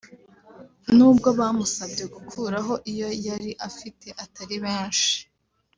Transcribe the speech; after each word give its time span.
n’ubwo 0.95 1.27
abamusabye 1.33 2.03
gukuraho 2.13 2.73
iyo 2.91 3.09
yari 3.25 3.51
afite 3.67 4.07
atari 4.23 4.55
benshi 4.65 5.11